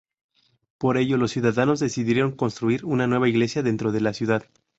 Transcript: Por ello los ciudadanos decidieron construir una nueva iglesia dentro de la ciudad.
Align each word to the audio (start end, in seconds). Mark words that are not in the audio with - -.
Por 0.79 0.97
ello 0.97 1.15
los 1.15 1.29
ciudadanos 1.29 1.79
decidieron 1.79 2.31
construir 2.35 2.85
una 2.85 3.05
nueva 3.05 3.29
iglesia 3.29 3.61
dentro 3.61 3.91
de 3.91 4.01
la 4.01 4.13
ciudad. 4.13 4.43